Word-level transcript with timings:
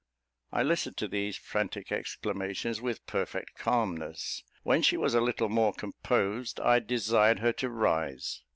I 0.51 0.63
listened 0.63 0.97
to 0.97 1.07
these 1.07 1.37
frantic 1.37 1.91
exclamations 1.91 2.81
with 2.81 3.05
perfect 3.05 3.53
calmness. 3.53 4.41
When 4.63 4.81
she 4.81 4.97
was 4.97 5.13
a 5.13 5.21
little 5.21 5.47
more 5.47 5.73
composed, 5.73 6.59
I 6.59 6.79
desired 6.79 7.37
her 7.37 7.53
to 7.53 7.69
rise. 7.69 8.41